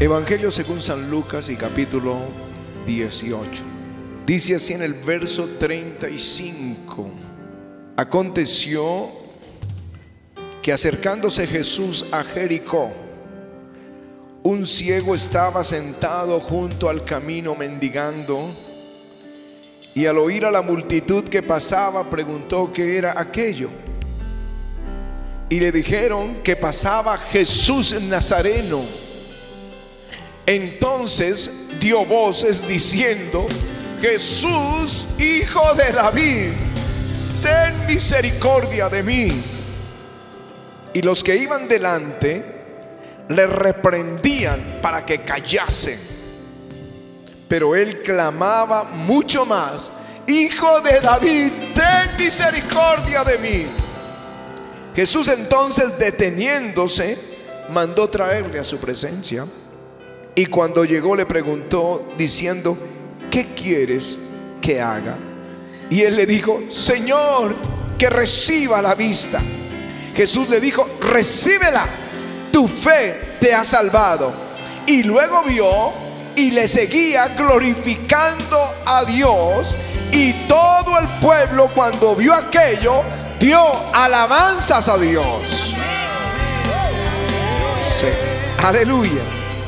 [0.00, 2.18] Evangelio según San Lucas y capítulo
[2.86, 3.64] 18.
[4.24, 7.10] Dice así en el verso 35.
[7.96, 9.08] Aconteció
[10.62, 12.92] que acercándose Jesús a Jericó,
[14.44, 18.38] un ciego estaba sentado junto al camino mendigando
[19.96, 23.68] y al oír a la multitud que pasaba preguntó qué era aquello.
[25.48, 29.07] Y le dijeron que pasaba Jesús Nazareno.
[30.48, 33.46] Entonces dio voces diciendo,
[34.00, 36.52] Jesús, hijo de David,
[37.42, 39.42] ten misericordia de mí.
[40.94, 42.42] Y los que iban delante
[43.28, 45.98] le reprendían para que callase.
[47.46, 49.92] Pero él clamaba mucho más,
[50.26, 53.66] Hijo de David, ten misericordia de mí.
[54.96, 57.18] Jesús entonces deteniéndose,
[57.68, 59.46] mandó traerle a su presencia
[60.38, 62.78] y cuando llegó le preguntó diciendo,
[63.28, 64.16] ¿qué quieres
[64.62, 65.16] que haga?
[65.90, 67.56] Y él le dijo, Señor,
[67.98, 69.40] que reciba la vista.
[70.14, 71.84] Jesús le dijo, recíbela,
[72.52, 74.32] tu fe te ha salvado.
[74.86, 75.70] Y luego vio
[76.36, 79.76] y le seguía glorificando a Dios.
[80.12, 83.02] Y todo el pueblo cuando vio aquello,
[83.40, 83.60] dio
[83.92, 85.74] alabanzas a Dios.
[88.62, 89.37] Aleluya.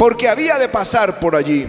[0.00, 1.68] porque había de pasar por allí.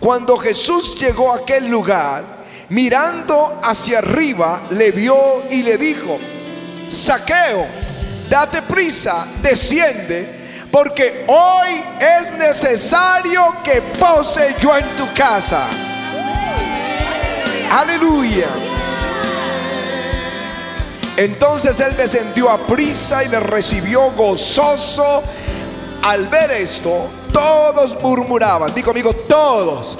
[0.00, 2.24] Cuando Jesús llegó a aquel lugar,
[2.70, 6.18] mirando hacia arriba, le vio y le dijo,
[6.88, 7.64] saqueo,
[8.28, 15.68] date prisa, desciende, porque hoy es necesario que pose yo en tu casa.
[17.70, 18.48] Aleluya.
[21.16, 25.22] Entonces él descendió a prisa y le recibió gozoso.
[26.02, 29.98] Al ver esto, todos murmuraban, digo amigo, todos.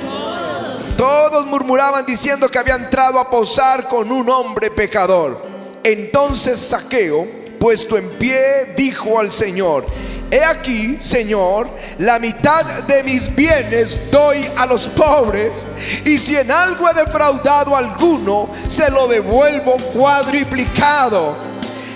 [0.96, 5.44] Todos murmuraban diciendo que había entrado a posar con un hombre pecador.
[5.82, 7.26] Entonces Saqueo,
[7.58, 9.84] puesto en pie, dijo al Señor,
[10.30, 11.68] He aquí, Señor,
[11.98, 15.66] la mitad de mis bienes doy a los pobres,
[16.04, 21.36] y si en algo he defraudado a alguno, se lo devuelvo cuadriplicado.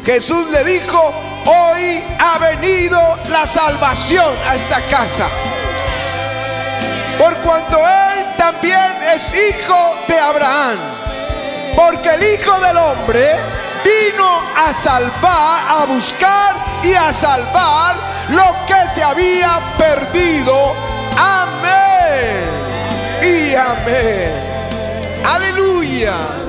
[0.04, 1.12] Jesús le dijo,
[1.48, 3.00] hoy ha venido
[3.31, 5.26] la salvación a esta casa.
[7.19, 10.76] Por cuanto Él también es hijo de Abraham.
[11.75, 13.36] Porque el Hijo del Hombre
[13.84, 17.97] vino a salvar, a buscar y a salvar
[18.30, 20.75] lo que se había perdido.
[21.16, 22.44] Amén.
[23.22, 24.32] Y amén.
[25.25, 26.47] Aleluya.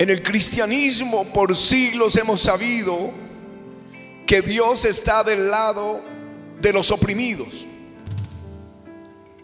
[0.00, 3.10] En el cristianismo por siglos hemos sabido
[4.26, 6.00] que Dios está del lado
[6.58, 7.66] de los oprimidos,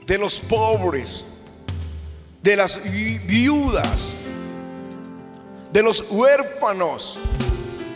[0.06, 1.26] de los pobres,
[2.42, 2.80] de las
[3.26, 4.14] viudas,
[5.72, 7.18] de los huérfanos,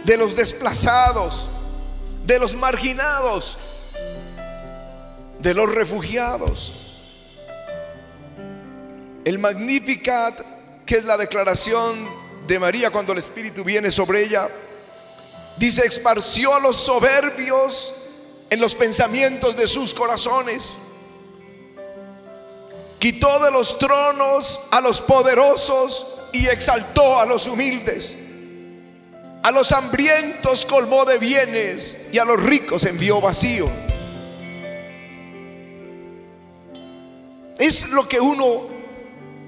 [0.04, 1.48] de los desplazados,
[2.26, 3.56] de los marginados,
[5.38, 6.74] de los refugiados.
[9.24, 10.42] El Magnificat,
[10.84, 14.48] que es la declaración de María cuando el Espíritu viene sobre ella.
[15.56, 17.94] Dice, esparció a los soberbios
[18.50, 20.76] en los pensamientos de sus corazones.
[22.98, 28.14] Quitó de los tronos a los poderosos y exaltó a los humildes.
[29.42, 33.70] A los hambrientos colmó de bienes y a los ricos envió vacío.
[37.58, 38.68] Es lo que uno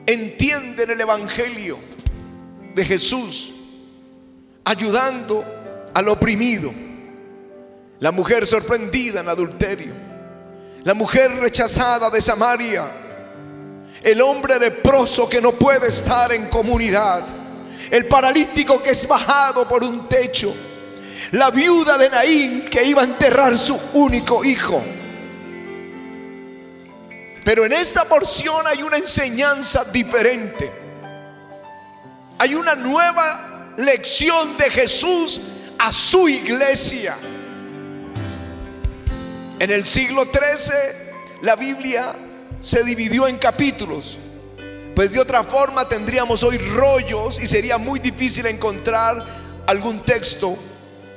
[0.07, 1.92] entiende en el Evangelio
[2.75, 3.53] de Jesús,
[4.65, 5.45] ayudando
[5.95, 6.73] al oprimido.
[8.01, 9.93] La mujer sorprendida en adulterio.
[10.85, 12.85] La mujer rechazada de Samaria.
[14.03, 17.25] El hombre leproso que no puede estar en comunidad.
[17.91, 20.53] El paralítico que es bajado por un techo.
[21.33, 24.83] La viuda de Naín que iba a enterrar su único hijo.
[27.45, 30.82] Pero en esta porción hay una enseñanza diferente
[32.43, 35.41] hay una nueva lección de Jesús
[35.79, 37.17] a su iglesia.
[39.61, 42.17] En el siglo XIII la Biblia
[42.61, 44.19] se dividió en capítulos,
[44.97, 49.25] pues de otra forma tendríamos hoy rollos y sería muy difícil encontrar
[49.65, 50.59] algún texto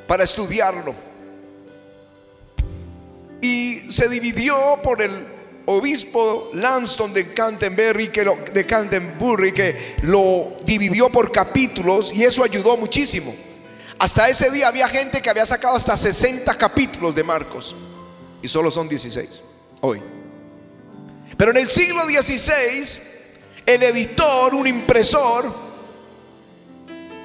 [0.06, 0.94] para estudiarlo.
[3.42, 5.34] Y se dividió por el
[5.65, 12.44] obispo Lanston de Canterbury que lo, de Canterbury que lo dividió por capítulos y eso
[12.44, 13.33] ayudó muchísimo.
[13.97, 17.75] Hasta ese día había gente que había sacado hasta 60 capítulos de Marcos
[18.41, 19.29] y solo son 16
[19.81, 20.01] hoy.
[21.38, 23.15] Pero en el siglo XVI
[23.65, 25.51] el editor, un impresor,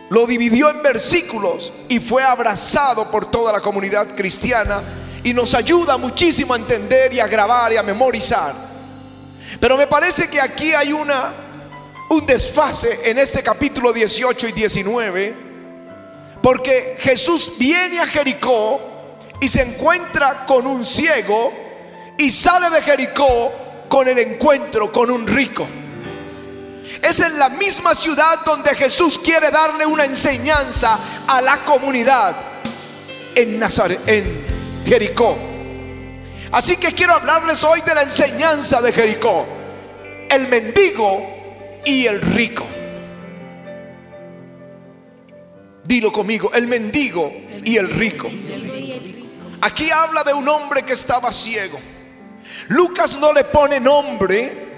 [0.08, 4.82] lo dividió en versículos y fue abrazado por toda la comunidad cristiana
[5.24, 8.54] y nos ayuda muchísimo a entender y a grabar y a memorizar.
[9.58, 11.32] Pero me parece que aquí hay una
[12.10, 15.34] un desfase en este capítulo 18 y 19
[16.42, 18.80] porque Jesús viene a Jericó
[19.40, 21.52] y se encuentra con un ciego
[22.18, 23.52] y sale de Jericó
[23.88, 25.68] con el encuentro con un rico.
[27.02, 32.36] Es en la misma ciudad donde Jesús quiere darle una enseñanza a la comunidad
[33.34, 34.00] en Nazaret,
[34.86, 35.36] Jericó.
[36.52, 39.46] Así que quiero hablarles hoy de la enseñanza de Jericó,
[40.28, 42.66] el mendigo y el rico.
[45.84, 47.32] Dilo conmigo, el mendigo
[47.64, 48.28] y el rico.
[49.60, 51.78] Aquí habla de un hombre que estaba ciego.
[52.68, 54.68] Lucas no le pone nombre,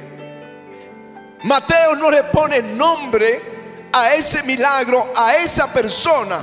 [1.45, 3.41] Mateo no le pone nombre
[3.93, 6.41] a ese milagro, a esa persona,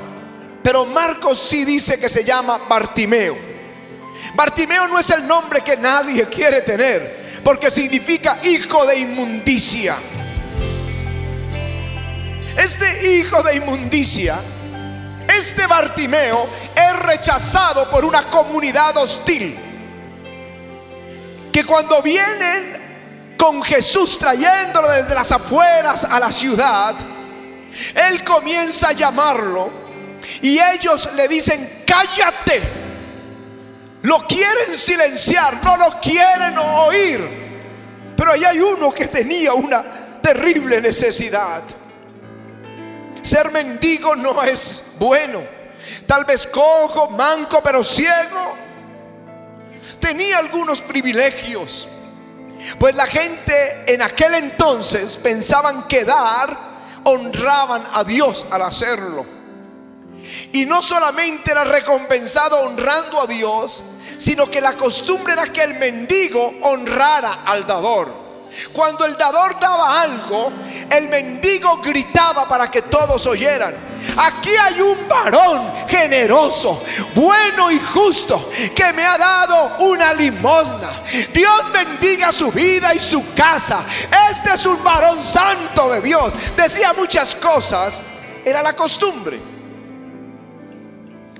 [0.63, 3.48] pero Marcos sí dice que se llama Bartimeo.
[4.33, 9.95] Bartimeo no es el nombre que nadie quiere tener, porque significa hijo de inmundicia.
[12.57, 14.37] Este hijo de inmundicia,
[15.27, 19.57] este Bartimeo, es rechazado por una comunidad hostil.
[21.51, 26.95] Que cuando vienen con Jesús trayéndolo desde las afueras a la ciudad,
[27.95, 29.71] Él comienza a llamarlo
[30.41, 32.78] y ellos le dicen, cállate.
[34.01, 37.39] Lo quieren silenciar, no lo quieren oír.
[38.15, 39.83] Pero ahí hay uno que tenía una
[40.21, 41.61] terrible necesidad.
[43.21, 45.41] Ser mendigo no es bueno.
[46.05, 48.55] Tal vez cojo, manco, pero ciego.
[49.99, 51.87] Tenía algunos privilegios.
[52.77, 56.57] Pues la gente en aquel entonces pensaban que dar
[57.03, 59.38] honraban a Dios al hacerlo.
[60.51, 63.83] Y no solamente era recompensado honrando a Dios,
[64.17, 68.29] sino que la costumbre era que el mendigo honrara al dador.
[68.73, 70.51] Cuando el dador daba algo,
[70.89, 73.89] el mendigo gritaba para que todos oyeran.
[74.17, 76.83] Aquí hay un varón generoso,
[77.13, 81.03] bueno y justo, que me ha dado una limosna.
[81.33, 83.85] Dios bendiga su vida y su casa.
[84.31, 86.33] Este es un varón santo de Dios.
[86.55, 88.01] Decía muchas cosas.
[88.43, 89.48] Era la costumbre.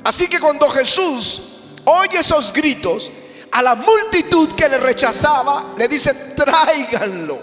[0.10, 1.40] Así que cuando Jesús
[1.86, 3.12] oye esos gritos,
[3.52, 7.40] a la multitud que le rechazaba, le dice, tráiganlo.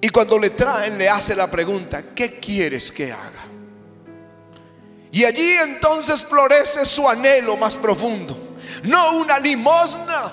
[0.00, 3.44] Y cuando le traen, le hace la pregunta, ¿qué quieres que haga?
[5.12, 8.56] Y allí entonces florece su anhelo más profundo.
[8.82, 10.32] No una limosna.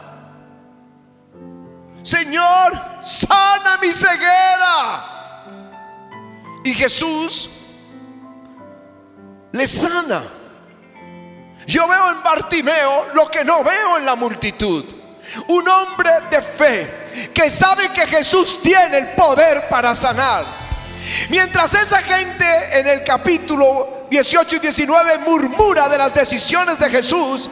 [2.02, 5.06] Señor, sana mi ceguera.
[6.64, 7.48] Y Jesús
[9.52, 10.39] le sana.
[11.70, 14.84] Yo veo en Bartimeo lo que no veo en la multitud.
[15.50, 20.46] Un hombre de fe que sabe que Jesús tiene el poder para sanar.
[21.30, 27.48] Mientras esa gente en el capítulo 18 y 19 murmura de las decisiones de Jesús,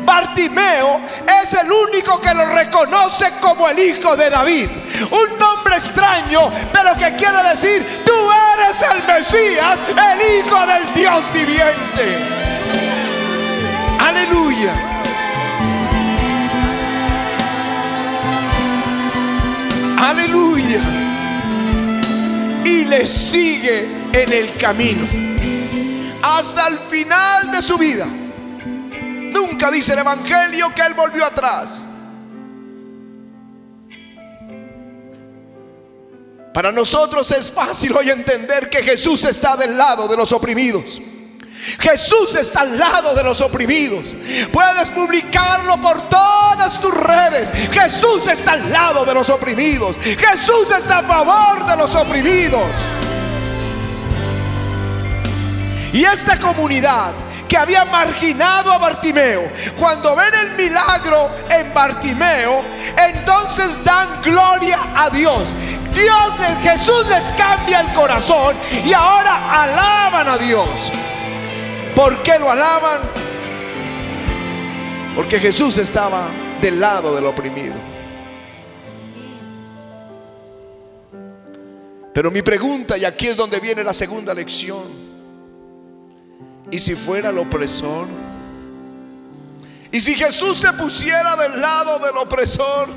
[0.00, 1.00] Bartimeo
[1.40, 4.68] es el único que lo reconoce como el hijo de David.
[5.12, 11.32] Un nombre extraño, pero que quiere decir, tú eres el Mesías, el hijo del Dios
[11.32, 12.39] viviente.
[14.00, 14.74] Aleluya.
[19.98, 20.80] Aleluya.
[22.64, 25.06] Y le sigue en el camino.
[26.22, 28.06] Hasta el final de su vida.
[28.06, 31.82] Nunca dice el Evangelio que él volvió atrás.
[36.54, 41.00] Para nosotros es fácil hoy entender que Jesús está del lado de los oprimidos.
[41.78, 44.04] Jesús está al lado de los oprimidos.
[44.52, 47.50] Puedes publicarlo por todas tus redes.
[47.70, 49.98] Jesús está al lado de los oprimidos.
[49.98, 52.62] Jesús está a favor de los oprimidos.
[55.92, 57.12] Y esta comunidad
[57.48, 62.64] que había marginado a Bartimeo, cuando ven el milagro en Bartimeo,
[62.96, 65.56] entonces dan gloria a Dios.
[65.92, 70.92] Dios, Jesús les cambia el corazón y ahora alaban a Dios.
[72.00, 72.98] ¿Por qué lo alaban?
[75.14, 77.74] Porque Jesús estaba del lado del oprimido.
[82.14, 85.10] Pero mi pregunta, y aquí es donde viene la segunda lección,
[86.70, 88.06] ¿Y si fuera el opresor?
[89.92, 92.88] ¿Y si Jesús se pusiera del lado del opresor?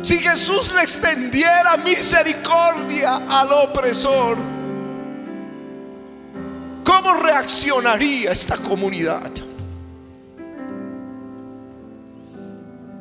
[0.00, 4.38] Si Jesús le extendiera misericordia al opresor,
[6.84, 9.30] ¿cómo reaccionaría esta comunidad?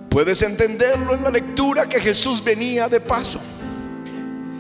[0.09, 3.39] Puedes entenderlo en la lectura que Jesús venía de paso,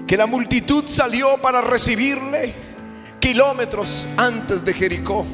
[0.05, 2.53] que la multitud salió para recibirle
[3.19, 5.25] kilómetros antes de Jericó,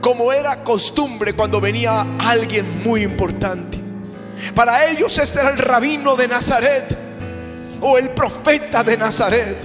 [0.00, 3.78] como era costumbre cuando venía alguien muy importante.
[4.54, 6.96] Para ellos este era el rabino de Nazaret
[7.80, 9.56] o el profeta de Nazaret.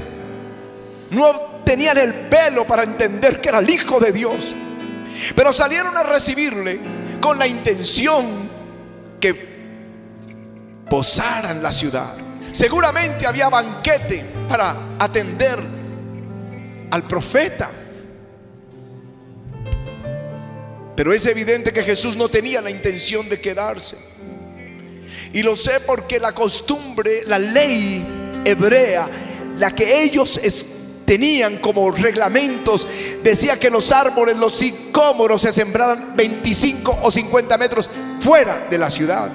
[1.11, 4.55] No tenían el pelo para entender que era el Hijo de Dios.
[5.35, 6.79] Pero salieron a recibirle
[7.21, 8.25] con la intención
[9.19, 9.35] que
[10.89, 12.15] posaran la ciudad.
[12.53, 15.59] Seguramente había banquete para atender
[16.89, 17.69] al profeta.
[20.95, 23.95] Pero es evidente que Jesús no tenía la intención de quedarse.
[25.33, 28.03] Y lo sé porque la costumbre, la ley
[28.43, 29.07] hebrea,
[29.57, 30.39] la que ellos
[31.09, 32.87] tenían como reglamentos,
[33.23, 37.89] decía que los árboles, los sicómoros se sembraran 25 o 50 metros
[38.19, 39.31] fuera de la ciudad.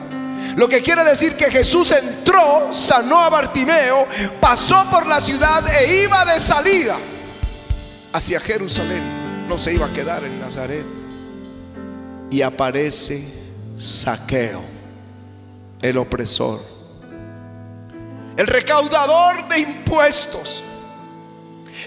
[0.54, 4.06] Lo que quiere decir que Jesús entró, sanó a Bartimeo,
[4.40, 6.96] pasó por la ciudad e iba de salida
[8.12, 10.84] hacia Jerusalén, no se iba a quedar en Nazaret.
[12.30, 13.26] Y aparece
[13.80, 14.62] Saqueo,
[15.82, 16.60] el opresor,
[18.36, 20.62] el recaudador de impuestos,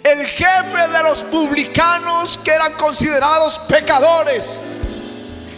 [0.03, 4.43] el jefe de los publicanos que eran considerados pecadores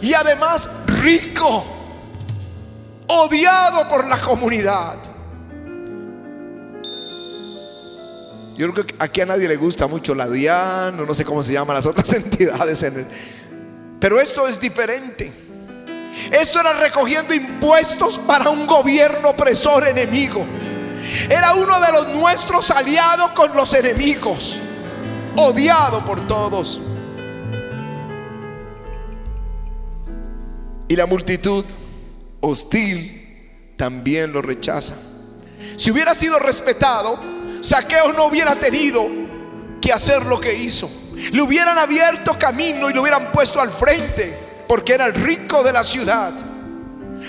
[0.02, 0.70] y además
[1.02, 1.66] rico,
[3.08, 4.96] odiado por la comunidad.
[8.58, 11.54] Yo creo que aquí a nadie le gusta mucho la DIAN, no sé cómo se
[11.54, 12.84] llaman las otras entidades.
[12.84, 13.08] En
[14.00, 15.32] Pero esto es diferente.
[16.32, 20.46] Esto era recogiendo impuestos para un gobierno opresor enemigo.
[21.28, 24.60] Era uno de los nuestros aliados con los enemigos,
[25.36, 26.80] odiado por todos.
[30.88, 31.66] Y la multitud
[32.42, 34.96] hostil también lo rechaza.
[35.78, 37.20] Si hubiera sido respetado,
[37.62, 39.06] Saqueo no hubiera tenido
[39.82, 40.90] que hacer lo que hizo.
[41.32, 44.36] Le hubieran abierto camino y lo hubieran puesto al frente,
[44.68, 46.34] porque era el rico de la ciudad.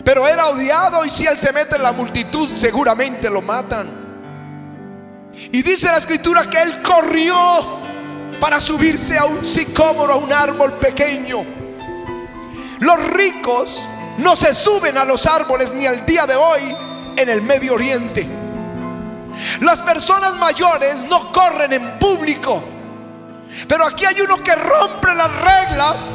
[0.04, 4.00] Pero era odiado y si él se mete en la multitud, seguramente lo matan.
[5.52, 7.80] Y dice la escritura que él corrió
[8.40, 11.44] para subirse a un sicómoro, a un árbol pequeño.
[12.80, 13.82] Los ricos
[14.18, 16.76] no se suben a los árboles ni al día de hoy
[17.16, 18.26] en el Medio Oriente.
[19.60, 22.62] Las personas mayores no corren en público.
[23.68, 26.08] Pero aquí hay uno que rompe las reglas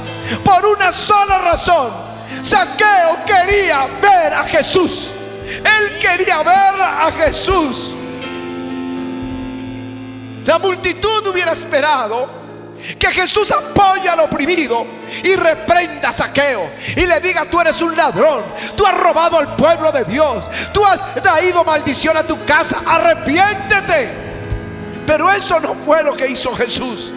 [0.44, 2.05] por una sola razón.
[2.46, 5.10] Saqueo quería ver a Jesús.
[5.48, 7.92] Él quería ver a Jesús.
[10.46, 12.30] La multitud hubiera esperado
[13.00, 14.86] que Jesús apoya al oprimido
[15.24, 18.44] y reprenda a Saqueo y le diga, tú eres un ladrón,
[18.78, 24.08] tú has robado al pueblo de Dios, tú has traído maldición a tu casa, arrepiéntete.
[25.08, 27.12] Pero eso no fue lo que hizo Jesús.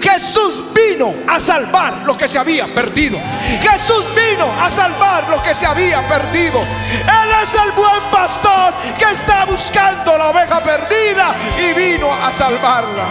[0.00, 3.18] Jesús vino a salvar lo que se había perdido.
[3.60, 6.60] Jesús vino a salvar lo que se había perdido.
[6.60, 13.06] Él es el buen pastor que está buscando la oveja perdida y vino a salvarla.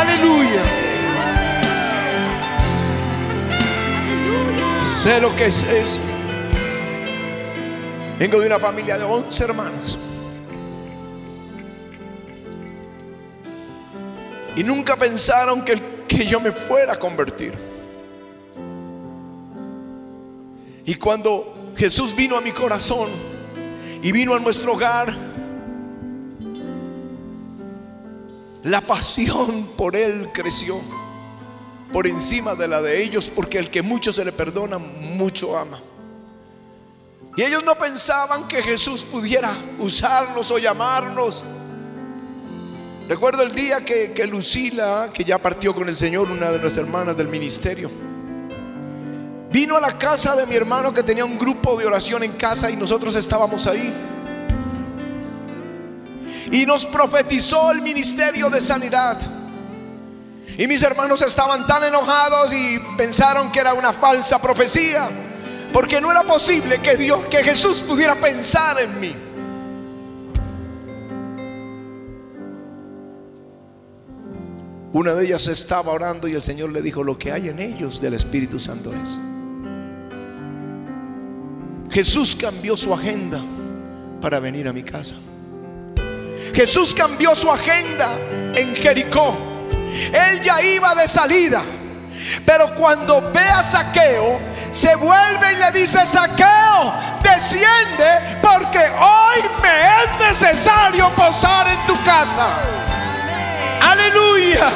[0.00, 0.62] Aleluya.
[4.84, 6.00] Sé lo que es eso.
[8.18, 9.98] Vengo de una familia de 11 hermanos.
[14.58, 17.52] Y nunca pensaron que, que yo me fuera a convertir.
[20.84, 23.08] Y cuando Jesús vino a mi corazón
[24.02, 25.14] y vino a nuestro hogar,
[28.64, 30.78] La pasión por Él creció
[31.90, 35.80] por encima de la de ellos, porque el que mucho se le perdona, mucho ama.
[37.34, 41.44] Y ellos no pensaban que Jesús pudiera usarnos o llamarnos.
[43.08, 46.84] Recuerdo el día que, que Lucila, que ya partió con el Señor, una de nuestras
[46.84, 47.90] hermanas del ministerio,
[49.50, 52.70] vino a la casa de mi hermano que tenía un grupo de oración en casa
[52.70, 53.94] y nosotros estábamos ahí.
[56.52, 59.18] Y nos profetizó el ministerio de sanidad.
[60.58, 65.08] Y mis hermanos estaban tan enojados y pensaron que era una falsa profecía,
[65.72, 69.14] porque no era posible que Dios, que Jesús pudiera pensar en mí.
[74.92, 78.00] Una de ellas estaba orando y el Señor le dijo, lo que hay en ellos
[78.00, 79.18] del Espíritu Santo es.
[81.90, 83.42] Jesús cambió su agenda
[84.20, 85.16] para venir a mi casa.
[86.54, 88.08] Jesús cambió su agenda
[88.54, 89.36] en Jericó.
[90.12, 91.62] Él ya iba de salida.
[92.44, 94.40] Pero cuando ve a Saqueo,
[94.72, 102.02] se vuelve y le dice, Saqueo, desciende porque hoy me es necesario posar en tu
[102.04, 102.77] casa.
[103.80, 104.72] Aleluya.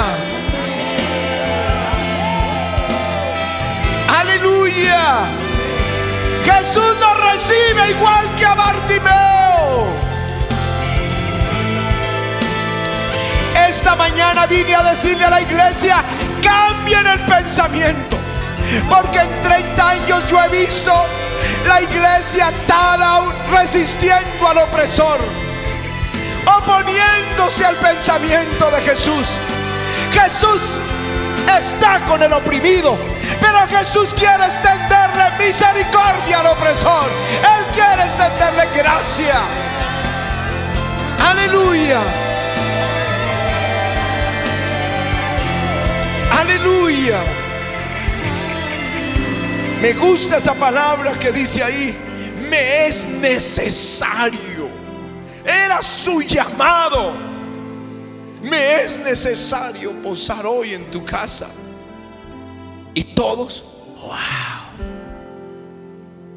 [4.20, 5.26] Aleluya.
[6.44, 9.86] Jesús nos recibe igual que a Bartimeo.
[13.68, 16.02] Esta mañana vine a decirle a la iglesia,
[16.42, 18.16] cambien el pensamiento.
[18.88, 20.92] Porque en 30 años yo he visto
[21.66, 25.41] la iglesia atada resistiendo al opresor
[26.46, 29.28] oponiéndose al pensamiento de Jesús.
[30.12, 30.78] Jesús
[31.58, 32.96] está con el oprimido,
[33.40, 37.10] pero Jesús quiere extenderle misericordia al opresor.
[37.40, 39.40] Él quiere extenderle gracia.
[41.18, 42.00] Aleluya.
[46.40, 47.18] Aleluya.
[49.80, 51.96] Me gusta esa palabra que dice ahí.
[52.48, 54.51] Me es necesario.
[55.44, 57.12] Era su llamado.
[58.42, 61.48] Me es necesario posar hoy en tu casa.
[62.94, 63.64] Y todos,
[64.02, 64.16] wow.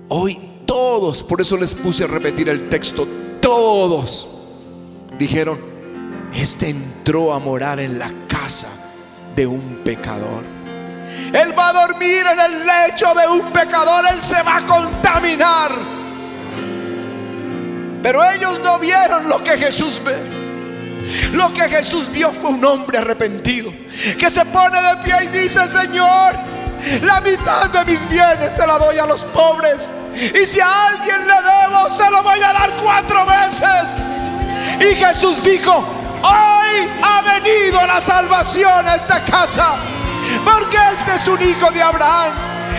[0.09, 3.07] Hoy todos, por eso les puse a repetir el texto,
[3.41, 4.35] todos
[5.17, 5.59] dijeron,
[6.33, 8.67] este entró a morar en la casa
[9.35, 10.43] de un pecador.
[11.33, 15.71] Él va a dormir en el lecho de un pecador, él se va a contaminar.
[18.05, 20.15] Pero ellos no vieron lo que Jesús ve.
[21.31, 23.73] Lo que Jesús vio fue un hombre arrepentido
[24.19, 26.35] que se pone de pie y dice, Señor,
[27.01, 29.89] la mitad de mis bienes se la doy a los pobres.
[30.13, 33.89] Y si a alguien le debo, se lo voy a dar cuatro veces.
[34.79, 35.73] Y Jesús dijo,
[36.21, 39.77] hoy ha venido la salvación a esta casa.
[40.43, 42.33] Porque este es un hijo de Abraham.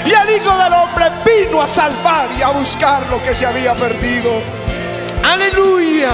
[0.05, 3.75] Y el Hijo del Hombre vino a salvar y a buscar lo que se había
[3.75, 4.31] perdido.
[5.27, 6.12] Aleluya.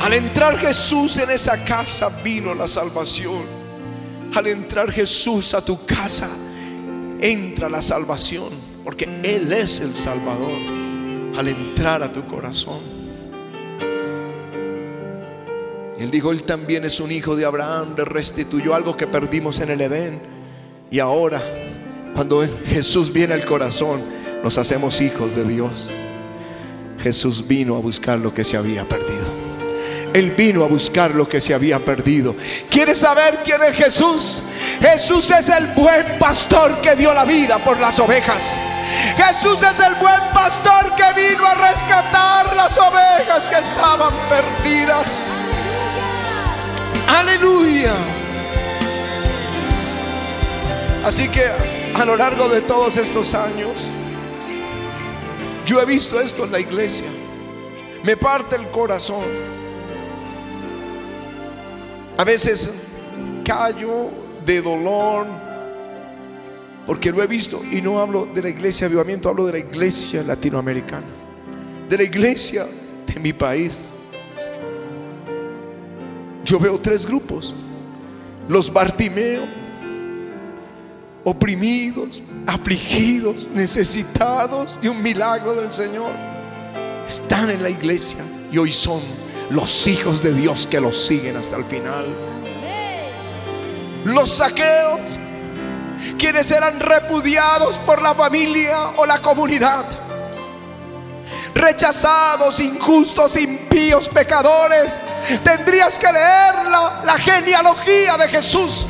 [0.00, 3.42] Al entrar Jesús en esa casa vino la salvación.
[4.34, 6.30] Al entrar Jesús a tu casa,
[7.20, 8.48] entra la salvación.
[8.84, 10.50] Porque Él es el Salvador.
[11.36, 12.80] Al entrar a tu corazón.
[15.98, 17.94] Él dijo, Él también es un hijo de Abraham.
[17.98, 20.22] Le restituyó algo que perdimos en el Edén.
[20.90, 21.42] Y ahora,
[22.14, 25.88] cuando Jesús viene al corazón, nos hacemos hijos de Dios.
[27.02, 29.24] Jesús vino a buscar lo que se había perdido.
[30.12, 32.36] Él vino a buscar lo que se había perdido.
[32.68, 34.42] ¿Quieres saber quién es Jesús?
[34.80, 38.42] Jesús es el buen pastor que dio la vida por las ovejas.
[39.16, 45.22] Jesús es el buen pastor que vino a rescatar las ovejas que estaban perdidas.
[47.08, 47.94] Aleluya.
[51.02, 51.44] Así que
[51.94, 53.90] a lo largo de todos estos años,
[55.66, 57.06] yo he visto esto en la iglesia.
[58.02, 59.24] Me parte el corazón.
[62.16, 62.88] A veces
[63.44, 64.10] callo
[64.44, 65.26] de dolor
[66.86, 69.58] porque lo he visto y no hablo de la iglesia de avivamiento, hablo de la
[69.58, 71.06] iglesia latinoamericana,
[71.88, 72.66] de la iglesia
[73.06, 73.80] de mi país.
[76.44, 77.54] Yo veo tres grupos.
[78.48, 79.46] Los Bartimeo,
[81.24, 86.12] oprimidos, afligidos, necesitados de un milagro del Señor,
[87.06, 89.02] están en la iglesia y hoy son
[89.50, 92.06] los hijos de Dios que los siguen hasta el final.
[94.04, 95.00] Los saqueos,
[96.18, 99.86] quienes eran repudiados por la familia o la comunidad,
[101.54, 105.00] rechazados, injustos, impíos, pecadores,
[105.42, 108.86] tendrías que leer la, la genealogía de Jesús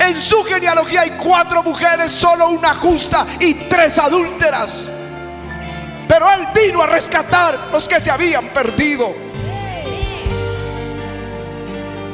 [0.00, 4.84] en su genealogía hay cuatro mujeres, solo una justa y tres adúlteras.
[6.08, 9.12] Pero Él vino a rescatar los que se habían perdido.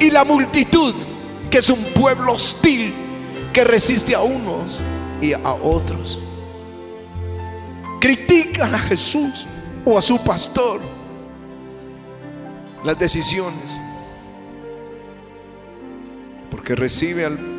[0.01, 0.95] Y la multitud,
[1.51, 2.93] que es un pueblo hostil
[3.53, 4.81] que resiste a unos
[5.23, 6.19] y a otros.
[8.01, 9.47] Critican a Jesús
[9.85, 10.81] o a su pastor
[12.85, 13.81] las decisiones.
[16.51, 17.54] Porque recibe al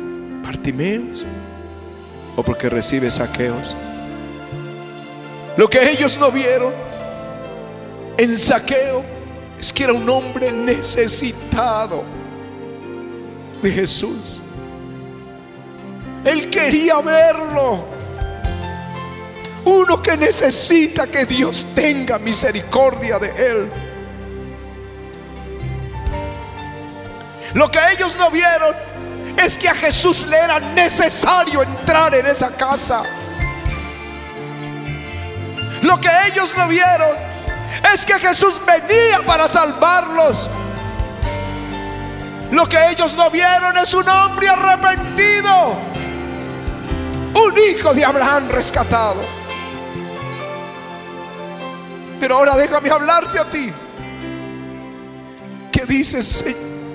[2.36, 3.74] O porque recibe saqueos.
[5.56, 6.72] Lo que ellos no vieron
[8.18, 9.02] en saqueo
[9.58, 12.04] es que era un hombre necesitado
[13.62, 14.40] de Jesús.
[16.24, 17.84] Él quería verlo.
[19.64, 23.68] Uno que necesita que Dios tenga misericordia de él.
[27.54, 28.85] Lo que ellos no vieron
[29.36, 33.02] es que a Jesús le era necesario entrar en esa casa.
[35.82, 37.16] Lo que ellos no vieron
[37.92, 40.48] es que Jesús venía para salvarlos.
[42.50, 45.74] Lo que ellos no vieron es un hombre arrepentido,
[47.34, 49.22] un hijo de Abraham rescatado.
[52.20, 53.72] Pero ahora déjame hablarte a ti.
[55.70, 56.46] ¿Qué dices,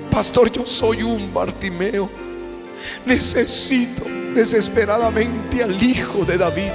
[0.10, 0.51] pastor?
[0.51, 2.31] Yo soy un Bartimeo.
[3.06, 6.72] Necesito desesperadamente al Hijo de David,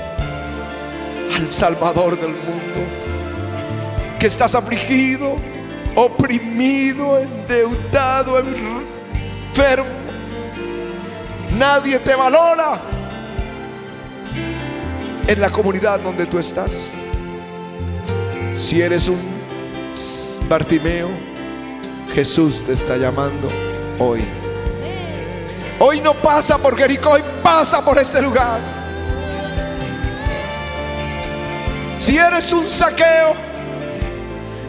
[1.37, 2.87] al Salvador del mundo.
[4.19, 5.37] Que estás afligido,
[5.95, 9.87] oprimido, endeudado, enfermo.
[11.59, 12.81] Nadie te valora
[15.27, 16.71] en la comunidad donde tú estás.
[18.55, 19.37] Si eres un
[20.49, 21.11] Bartimeo,
[22.15, 23.51] Jesús te está llamando
[23.99, 24.23] hoy.
[25.79, 28.59] Hoy no pasa por Jericó, hoy pasa por este lugar.
[31.99, 33.35] Si eres un saqueo,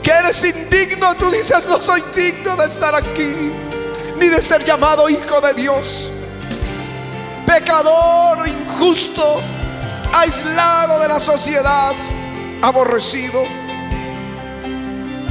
[0.04, 3.54] que eres indigno, tú dices, no soy digno de estar aquí,
[4.18, 6.10] ni de ser llamado hijo de Dios.
[7.46, 9.42] Pecador, injusto,
[10.14, 11.94] aislado de la sociedad,
[12.62, 13.46] aborrecido.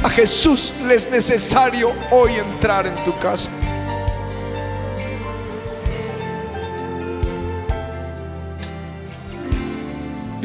[0.03, 3.51] A Jesús le es necesario hoy entrar en tu casa.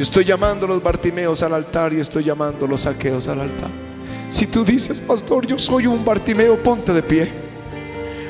[0.03, 3.69] Estoy llamando a los Bartimeos al altar y estoy llamando a los saqueos al altar.
[4.29, 7.31] Si tú dices, pastor, yo soy un Bartimeo, ponte de pie.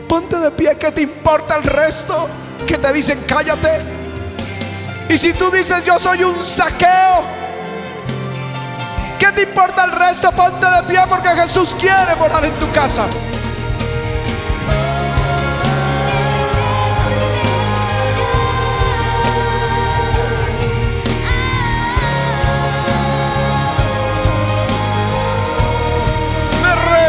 [0.07, 2.29] Ponte de pie, ¿qué te importa el resto?
[2.67, 3.81] Que te dicen, cállate.
[5.09, 7.23] Y si tú dices, yo soy un saqueo,
[9.17, 10.31] ¿qué te importa el resto?
[10.31, 13.07] Ponte de pie porque Jesús quiere morar en tu casa.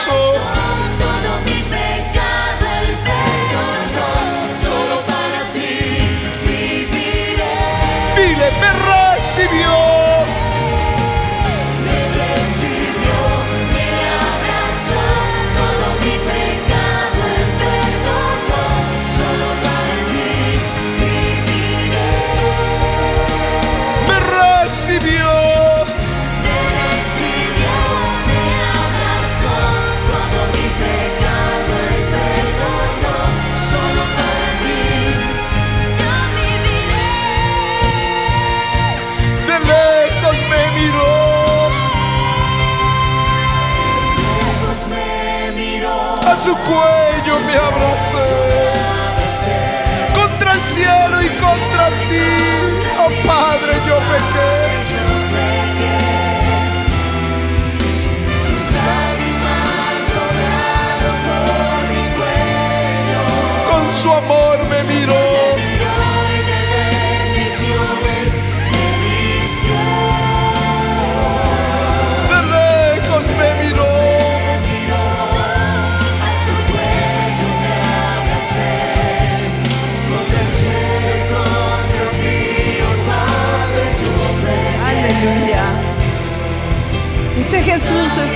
[0.00, 0.59] soul.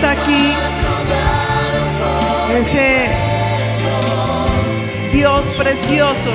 [0.05, 0.55] Está aquí.
[2.53, 3.09] Ese
[5.13, 6.31] Dios precioso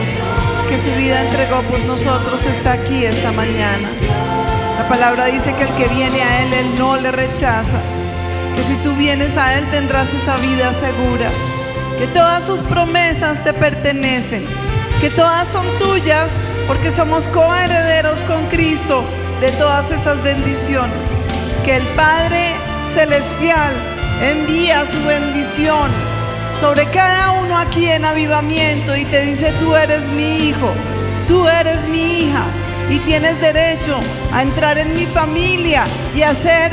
[0.68, 3.88] que su vida entregó por nosotros está aquí esta mañana.
[4.80, 7.80] La palabra dice que el que viene a Él, Él no le rechaza.
[8.56, 11.30] Que si tú vienes a Él tendrás esa vida segura.
[12.00, 14.46] Que todas sus promesas te pertenecen.
[15.00, 19.04] Que todas son tuyas porque somos coherederos con Cristo
[19.42, 21.10] de todas esas bendiciones.
[21.64, 22.56] Que el Padre
[22.94, 23.72] Celestial
[24.20, 25.92] envía su bendición
[26.60, 30.74] sobre cada uno aquí en avivamiento y te dice, tú eres mi hijo,
[31.28, 32.44] tú eres mi hija
[32.90, 34.00] y tienes derecho
[34.34, 36.72] a entrar en mi familia y a, hacer,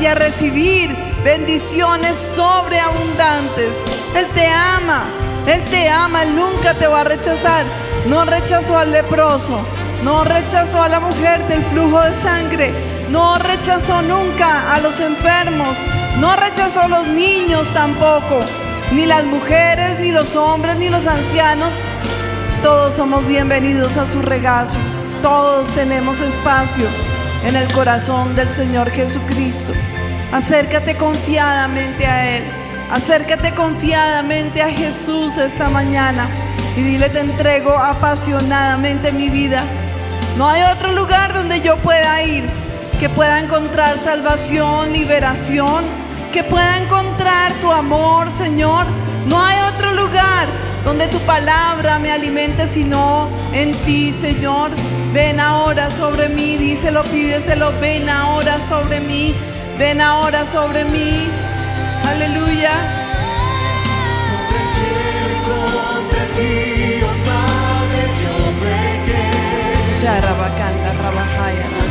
[0.00, 3.74] y a recibir bendiciones sobreabundantes.
[4.16, 5.04] Él te ama,
[5.46, 7.64] Él te ama, Él nunca te va a rechazar.
[8.06, 9.60] No rechazó al leproso,
[10.02, 15.78] no rechazó a la mujer del flujo de sangre, no rechazó nunca a los enfermos,
[16.18, 18.40] no rechazó a los niños tampoco,
[18.92, 21.80] ni las mujeres, ni los hombres, ni los ancianos.
[22.62, 24.78] Todos somos bienvenidos a su regazo,
[25.22, 26.86] todos tenemos espacio
[27.44, 29.72] en el corazón del Señor Jesucristo.
[30.32, 32.44] Acércate confiadamente a Él,
[32.90, 36.26] acércate confiadamente a Jesús esta mañana
[36.76, 39.64] y dile te entrego apasionadamente mi vida.
[40.38, 42.63] No hay otro lugar donde yo pueda ir
[43.04, 45.84] que pueda encontrar salvación, liberación,
[46.32, 48.86] que pueda encontrar tu amor, Señor.
[49.26, 50.48] No hay otro lugar
[50.86, 54.70] donde tu palabra me alimente sino en ti, Señor.
[55.12, 59.34] Ven ahora sobre mí, díselo, pídeselo, ven ahora sobre mí,
[59.76, 61.28] ven ahora sobre mí.
[62.08, 62.72] Aleluya.
[65.44, 68.32] Contra ti, oh Padre, yo
[71.02, 71.83] rabajaya.